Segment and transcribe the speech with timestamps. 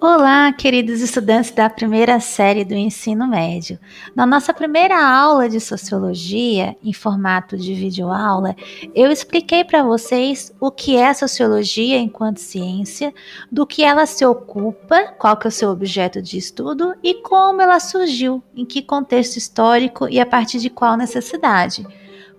[0.00, 3.78] Olá, queridos estudantes da primeira série do ensino médio.
[4.14, 8.56] Na nossa primeira aula de sociologia, em formato de videoaula,
[8.92, 13.14] eu expliquei para vocês o que é sociologia enquanto ciência,
[13.50, 17.62] do que ela se ocupa, qual que é o seu objeto de estudo e como
[17.62, 21.86] ela surgiu, em que contexto histórico e a partir de qual necessidade.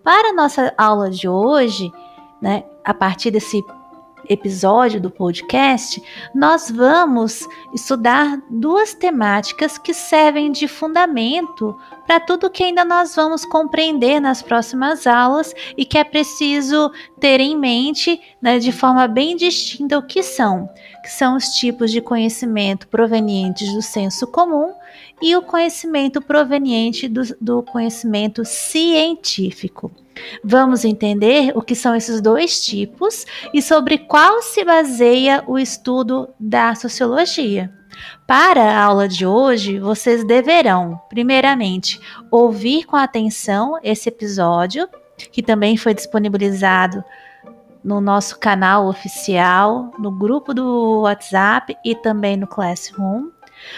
[0.03, 1.89] Para a nossa aula de hoje,
[2.41, 3.63] né, a partir desse
[4.29, 6.02] episódio do podcast,
[6.33, 11.75] nós vamos estudar duas temáticas que servem de fundamento
[12.05, 17.40] para tudo que ainda nós vamos compreender nas próximas aulas e que é preciso ter
[17.40, 20.70] em mente né, de forma bem distinta o que são,
[21.02, 24.73] que são os tipos de conhecimento provenientes do senso comum
[25.22, 29.92] e o conhecimento proveniente do, do conhecimento científico.
[30.44, 36.30] Vamos entender o que são esses dois tipos e sobre qual se baseia o estudo
[36.40, 37.72] da sociologia.
[38.28, 42.00] Para a aula de hoje, vocês deverão, primeiramente,
[42.31, 44.88] ouvir com atenção esse episódio,
[45.31, 47.03] que também foi disponibilizado
[47.84, 53.30] no nosso canal oficial, no grupo do WhatsApp e também no Classroom.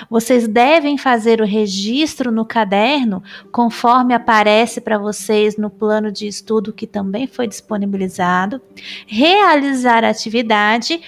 [0.10, 6.74] Vocês devem fazer o registro no caderno conforme aparece para vocês no plano de estudo
[6.74, 8.62] que também foi disponibilizado,
[9.06, 11.02] realizar a atividade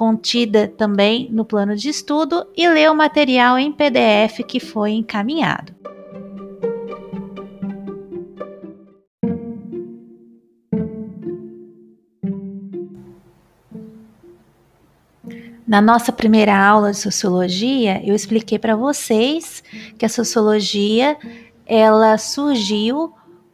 [0.00, 5.74] contida também no plano de estudo e ler o material em PDF que foi encaminhado.
[15.68, 19.62] Na nossa primeira aula de sociologia, eu expliquei para vocês
[19.98, 21.18] que a sociologia
[21.66, 23.12] ela surgiu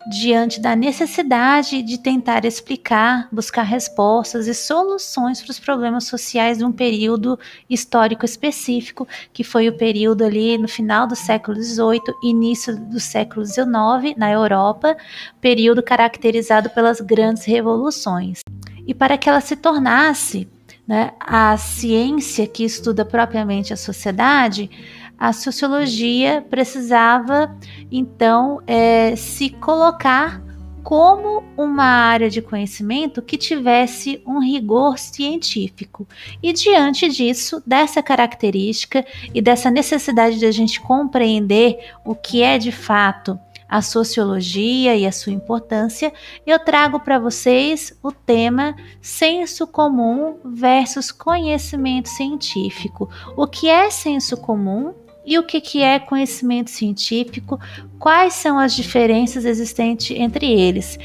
[0.09, 6.65] diante da necessidade de tentar explicar, buscar respostas e soluções para os problemas sociais de
[6.65, 12.77] um período histórico específico, que foi o período ali no final do século XVIII, início
[12.77, 14.97] do século XIX na Europa,
[15.41, 18.41] período caracterizado pelas grandes revoluções.
[18.87, 20.49] E para que ela se tornasse
[20.87, 24.71] né, a ciência que estuda propriamente a sociedade,
[25.19, 27.57] a sociologia precisava
[27.91, 30.43] então é, se colocar
[30.83, 36.07] como uma área de conhecimento que tivesse um rigor científico.
[36.41, 39.05] E diante disso, dessa característica
[39.35, 43.37] e dessa necessidade de a gente compreender o que é de fato
[43.69, 46.13] a sociologia e a sua importância,
[46.47, 53.11] eu trago para vocês o tema senso comum versus conhecimento científico.
[53.37, 54.95] O que é senso comum
[55.27, 57.59] e o que, que é conhecimento científico,
[57.99, 60.99] quais são as diferenças existentes entre eles.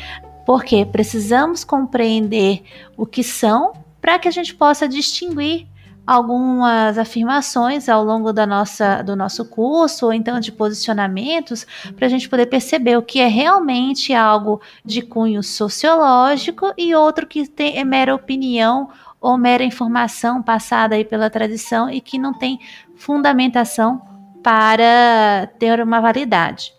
[0.46, 2.62] Porque precisamos compreender
[2.96, 5.68] o que são para que a gente possa distinguir
[6.06, 11.66] algumas afirmações ao longo da nossa, do nosso curso, ou então de posicionamentos,
[11.96, 17.28] para a gente poder perceber o que é realmente algo de cunho sociológico e outro
[17.28, 18.90] que tem, é mera opinião
[19.22, 22.60] ou mera informação passada aí pela tradição e que não tem
[22.96, 24.11] fundamentação
[24.44, 26.74] para ter uma validade.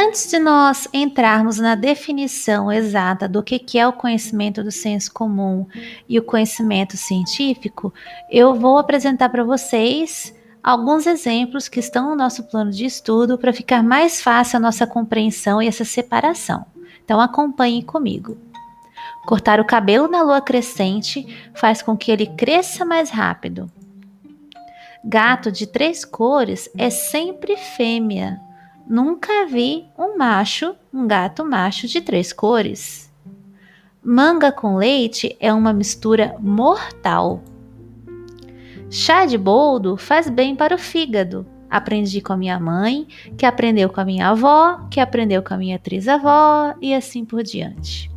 [0.00, 5.66] Antes de nós entrarmos na definição exata do que é o conhecimento do senso comum
[6.08, 7.92] e o conhecimento científico,
[8.30, 13.52] eu vou apresentar para vocês alguns exemplos que estão no nosso plano de estudo para
[13.52, 16.64] ficar mais fácil a nossa compreensão e essa separação.
[17.08, 18.36] Então acompanhe comigo.
[19.24, 23.70] Cortar o cabelo na lua crescente faz com que ele cresça mais rápido.
[25.02, 28.38] Gato de três cores é sempre fêmea,
[28.86, 33.12] Nunca vi um macho, um gato macho de três cores.
[34.02, 37.42] Manga com leite é uma mistura mortal.
[38.90, 41.46] Chá de boldo faz bem para o fígado.
[41.70, 43.06] Aprendi com a minha mãe,
[43.36, 47.42] que aprendeu com a minha avó, que aprendeu com a minha trisavó e assim por
[47.42, 48.10] diante.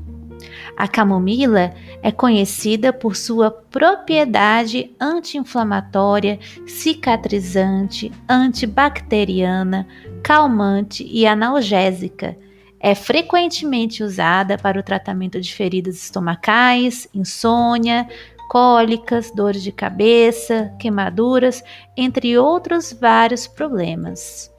[0.76, 9.88] A camomila é conhecida por sua propriedade anti-inflamatória, cicatrizante, antibacteriana,
[10.24, 12.38] calmante e analgésica.
[12.80, 18.08] É frequentemente usada para o tratamento de feridas estomacais, insônia,
[18.52, 21.64] cólicas, dores de cabeça, queimaduras,
[21.96, 24.54] entre outros vários problemas.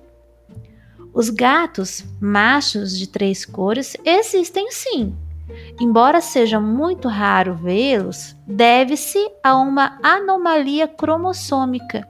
[1.12, 5.14] Os gatos machos de três cores existem sim,
[5.78, 12.08] Embora seja muito raro vê-los, deve-se a uma anomalia cromossômica.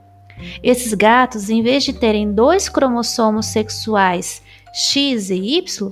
[0.63, 4.41] Esses gatos, em vez de terem dois cromossomos sexuais
[4.73, 5.91] X e Y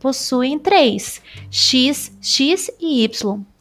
[0.00, 3.51] possuem três: X, X e Y.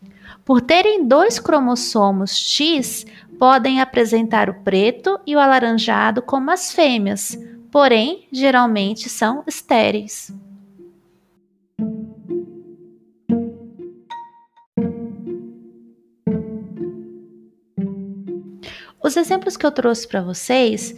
[0.51, 3.05] Por terem dois cromossomos X,
[3.39, 7.39] podem apresentar o preto e o alaranjado como as fêmeas,
[7.71, 10.29] porém, geralmente são estéreis.
[19.01, 20.93] Os exemplos que eu trouxe para vocês,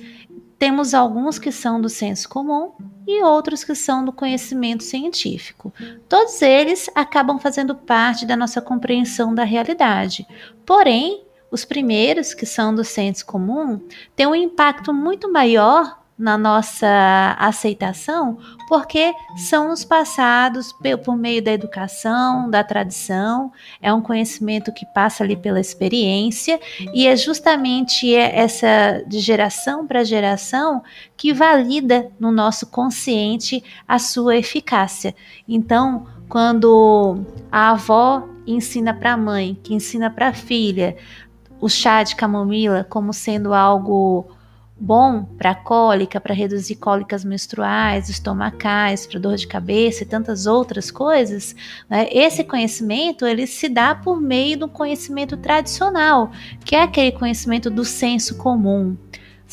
[0.57, 2.71] temos alguns que são do senso comum
[3.07, 5.73] e outros que são do conhecimento científico.
[6.07, 10.25] Todos eles acabam fazendo parte da nossa compreensão da realidade.
[10.65, 13.79] Porém, os primeiros, que são do senso comum,
[14.15, 18.37] têm um impacto muito maior na nossa aceitação,
[18.69, 20.73] porque são os passados
[21.03, 26.61] por meio da educação, da tradição, é um conhecimento que passa ali pela experiência
[26.93, 30.81] e é justamente essa de geração para geração
[31.17, 35.13] que valida no nosso consciente a sua eficácia.
[35.45, 37.19] Então, quando
[37.51, 40.95] a avó ensina para a mãe, que ensina para a filha,
[41.59, 44.31] o chá de camomila como sendo algo
[44.83, 50.91] bom para cólica, para reduzir cólicas menstruais, estomacais, para dor de cabeça e tantas outras
[50.91, 51.55] coisas,
[51.89, 52.09] né?
[52.11, 56.31] esse conhecimento ele se dá por meio do conhecimento tradicional,
[56.65, 58.97] que é aquele conhecimento do senso comum.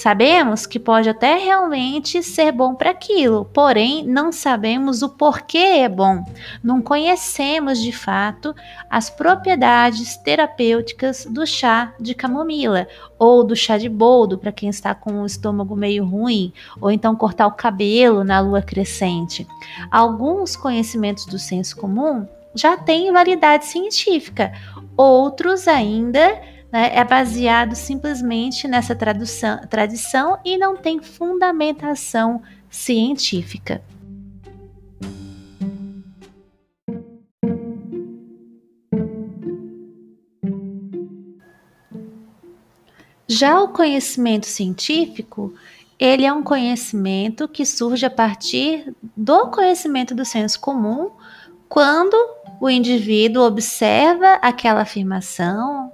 [0.01, 5.91] Sabemos que pode até realmente ser bom para aquilo, porém não sabemos o porquê é
[5.91, 6.25] bom.
[6.65, 8.55] Não conhecemos de fato
[8.89, 12.89] as propriedades terapêuticas do chá de camomila
[13.19, 16.51] ou do chá de boldo para quem está com o estômago meio ruim,
[16.81, 19.47] ou então cortar o cabelo na lua crescente.
[19.91, 24.51] Alguns conhecimentos do senso comum já têm validade científica,
[24.97, 26.41] outros ainda
[26.73, 33.83] né, é baseado simplesmente nessa tradução, tradição e não tem fundamentação científica.
[43.27, 45.55] Já o conhecimento científico,
[45.99, 51.11] ele é um conhecimento que surge a partir do conhecimento do senso comum,
[51.69, 52.17] quando
[52.61, 55.93] o indivíduo observa aquela afirmação,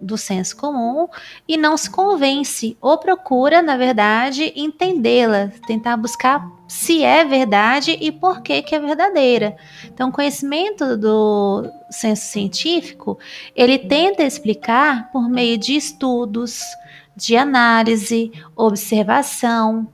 [0.00, 1.08] do senso comum
[1.46, 8.10] e não se convence ou procura, na verdade, entendê-la, tentar buscar se é verdade e
[8.12, 9.56] por que que é verdadeira.
[9.84, 13.18] Então, o conhecimento do senso científico,
[13.54, 16.62] ele tenta explicar por meio de estudos,
[17.16, 19.88] de análise, observação,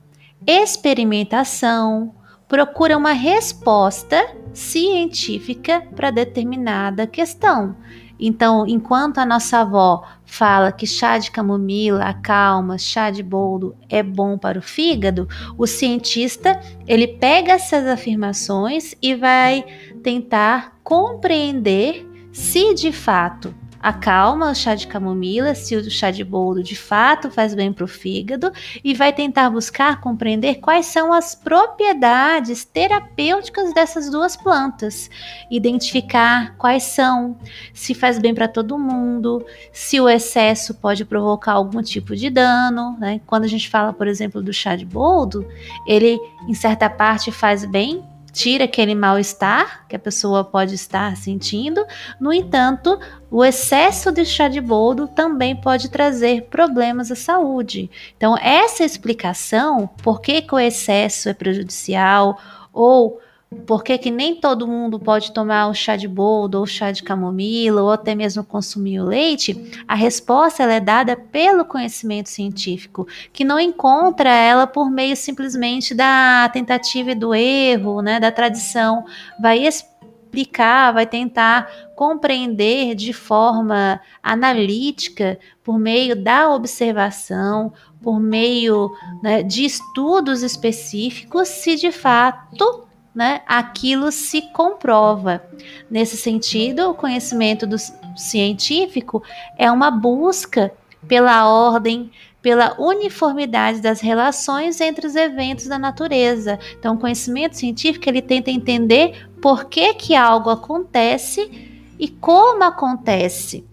[0.45, 2.13] experimentação,
[2.47, 7.75] procura uma resposta científica para determinada questão.
[8.19, 14.01] Então, enquanto a nossa avó fala que chá de camomila acalma, chá de boldo é
[14.01, 15.27] bom para o fígado,
[15.57, 19.63] o cientista ele pega essas afirmações e vai
[20.01, 26.63] tentar compreender se de fato acalma o chá de camomila, se o chá de boldo
[26.63, 28.51] de fato faz bem para o fígado
[28.83, 35.09] e vai tentar buscar compreender quais são as propriedades terapêuticas dessas duas plantas,
[35.49, 37.37] identificar quais são,
[37.73, 42.97] se faz bem para todo mundo, se o excesso pode provocar algum tipo de dano,
[42.99, 43.21] né?
[43.25, 45.47] Quando a gente fala, por exemplo, do chá de boldo,
[45.85, 48.03] ele em certa parte faz bem
[48.37, 51.83] tira aquele mal-estar que a pessoa pode estar sentindo.
[52.19, 52.99] No entanto,
[53.31, 57.89] o excesso de chá de boldo também pode trazer problemas à saúde.
[58.15, 62.39] Então, essa explicação, por que, que o excesso é prejudicial
[62.71, 63.19] ou
[63.65, 67.01] por que, que nem todo mundo pode tomar o chá de boldo ou chá de
[67.01, 69.71] camomila ou até mesmo consumir o leite?
[69.87, 76.49] A resposta é dada pelo conhecimento científico, que não encontra ela por meio simplesmente da
[76.51, 79.05] tentativa e do erro, né, da tradição.
[79.41, 88.91] Vai explicar, vai tentar compreender de forma analítica, por meio da observação, por meio
[89.23, 92.86] né, de estudos específicos, se de fato
[93.17, 95.41] né, aquilo se comprova.
[95.89, 97.75] Nesse sentido, o conhecimento do
[98.15, 99.23] científico
[99.57, 100.71] é uma busca
[101.07, 102.11] pela ordem,
[102.43, 106.59] pela uniformidade das relações entre os eventos da natureza.
[106.77, 113.65] Então, o conhecimento científico ele tenta entender por que, que algo acontece e como acontece.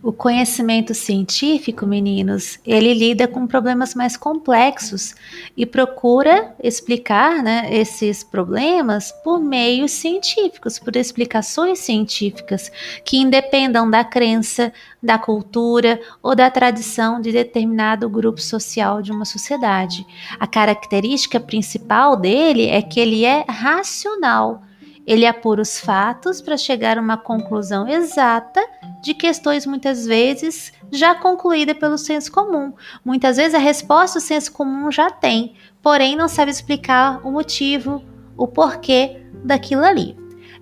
[0.00, 5.12] O conhecimento científico, meninos, ele lida com problemas mais complexos
[5.56, 12.70] e procura explicar né, esses problemas por meios científicos, por explicações científicas
[13.04, 19.24] que independam da crença, da cultura ou da tradição de determinado grupo social de uma
[19.24, 20.06] sociedade.
[20.38, 24.62] A característica principal dele é que ele é racional
[25.08, 28.60] ele apura os fatos para chegar a uma conclusão exata
[29.02, 32.72] de questões muitas vezes já concluída pelo senso comum.
[33.04, 38.02] Muitas vezes a resposta o senso comum já tem, porém não sabe explicar o motivo,
[38.36, 40.16] o porquê daquilo ali.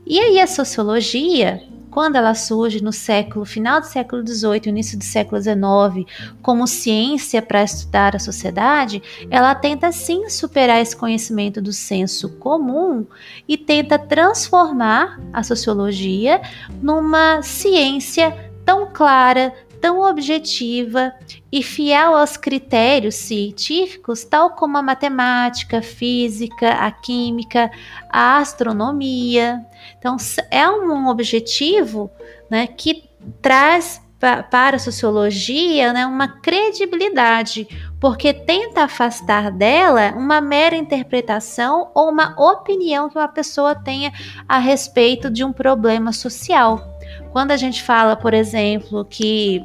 [0.05, 1.63] E aí a sociologia
[1.97, 6.07] quando ela surge no século final do século XVIII, início do século XIX,
[6.43, 13.07] como ciência para estudar a sociedade, ela tenta sim superar esse conhecimento do senso comum
[13.49, 16.43] e tenta transformar a sociologia
[16.83, 19.55] numa ciência tão clara,
[19.87, 21.15] tão objetiva
[21.53, 27.71] e fiel aos critérios científicos, tal como a matemática, a física, a química,
[28.11, 29.65] a astronomia.
[29.97, 30.17] Então,
[30.51, 32.11] é um objetivo
[32.51, 33.05] né, que
[33.41, 37.69] traz para a sociologia né, uma credibilidade,
[38.01, 44.13] porque tenta afastar dela uma mera interpretação ou uma opinião que uma pessoa tenha
[44.49, 46.96] a respeito de um problema social.
[47.33, 49.65] Quando a gente fala, por exemplo, que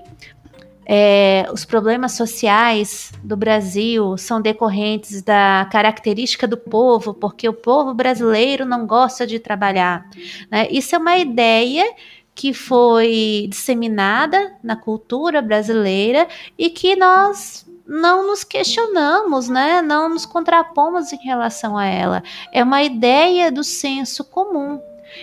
[0.86, 7.93] é, os problemas sociais do Brasil são decorrentes da característica do povo, porque o povo
[7.93, 10.10] brasileiro não gosta de trabalhar.
[10.50, 10.67] Né?
[10.70, 11.86] Isso é uma ideia
[12.34, 16.27] que foi disseminada na cultura brasileira
[16.58, 19.81] e que nós não nos questionamos, né?
[19.81, 22.24] Não nos contrapomos em relação a ela.
[22.51, 24.79] É uma ideia do senso comum.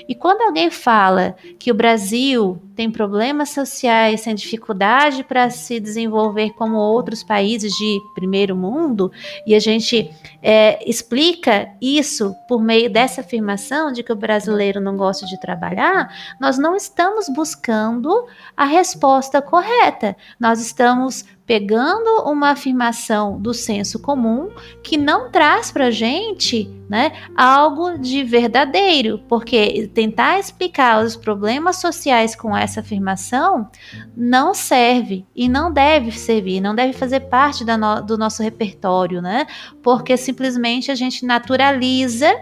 [0.09, 6.50] E quando alguém fala que o Brasil tem problemas sociais, tem dificuldade para se desenvolver
[6.50, 9.11] como outros países de primeiro mundo,
[9.47, 10.11] e a gente
[10.42, 16.09] é, explica isso por meio dessa afirmação de que o brasileiro não gosta de trabalhar,
[16.40, 18.26] nós não estamos buscando
[18.57, 24.50] a resposta correta, nós estamos pegando uma afirmação do senso comum
[24.83, 32.35] que não traz para gente né, algo de verdadeiro, porque tentar explicar os problemas sociais
[32.35, 33.68] com essa afirmação
[34.16, 39.47] não serve e não deve servir, não deve fazer parte no, do nosso repertório, né?
[39.83, 42.35] Porque simplesmente a gente naturaliza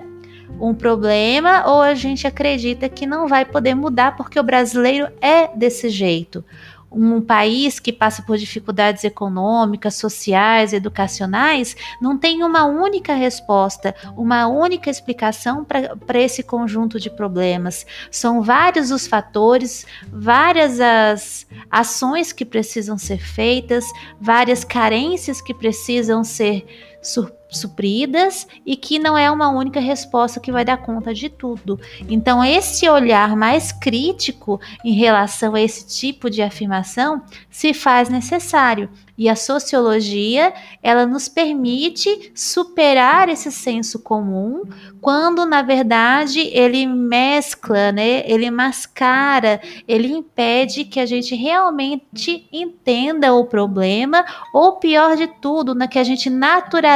[0.60, 5.48] um problema ou a gente acredita que não vai poder mudar porque o brasileiro é
[5.56, 6.44] desse jeito
[6.90, 14.46] um país que passa por dificuldades econômicas, sociais, educacionais, não tem uma única resposta, uma
[14.46, 17.86] única explicação para esse conjunto de problemas.
[18.10, 23.84] São vários os fatores, várias as ações que precisam ser feitas,
[24.20, 26.66] várias carências que precisam ser
[27.48, 31.78] supridas e que não é uma única resposta que vai dar conta de tudo.
[32.08, 38.90] Então, esse olhar mais crítico em relação a esse tipo de afirmação se faz necessário.
[39.18, 44.62] E a sociologia, ela nos permite superar esse senso comum,
[45.00, 48.28] quando na verdade ele mescla, né?
[48.30, 49.58] Ele mascara,
[49.88, 54.22] ele impede que a gente realmente entenda o problema,
[54.52, 56.95] ou pior de tudo, na que a gente naturalize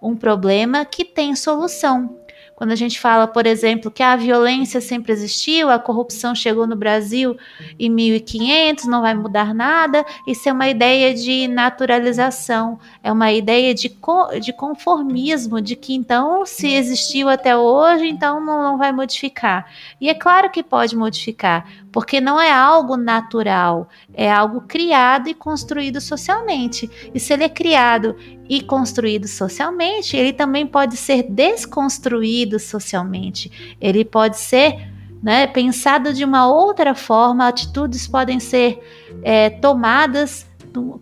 [0.00, 2.22] um problema que tem solução.
[2.62, 6.76] Quando a gente fala, por exemplo, que a violência sempre existiu, a corrupção chegou no
[6.76, 7.36] Brasil
[7.76, 13.74] em 1500, não vai mudar nada, isso é uma ideia de naturalização, é uma ideia
[13.74, 18.92] de, co de conformismo, de que então, se existiu até hoje, então não, não vai
[18.92, 19.66] modificar.
[20.00, 25.34] E é claro que pode modificar, porque não é algo natural, é algo criado e
[25.34, 26.88] construído socialmente.
[27.12, 28.14] E se ele é criado
[28.52, 33.74] e construído socialmente, ele também pode ser desconstruído socialmente.
[33.80, 34.92] Ele pode ser
[35.22, 38.78] né, pensado de uma outra forma, atitudes podem ser
[39.22, 40.46] é, tomadas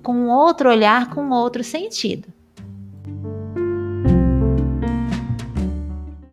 [0.00, 2.28] com outro olhar, com outro sentido.